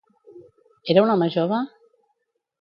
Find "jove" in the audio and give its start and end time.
1.35-1.61